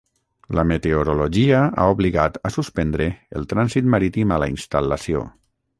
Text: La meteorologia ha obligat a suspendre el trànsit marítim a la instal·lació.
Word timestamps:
La 0.59 0.63
meteorologia 0.69 1.59
ha 1.83 1.87
obligat 1.97 2.41
a 2.49 2.53
suspendre 2.57 3.09
el 3.41 3.47
trànsit 3.53 3.95
marítim 3.97 4.37
a 4.39 4.45
la 4.45 4.53
instal·lació. 4.57 5.27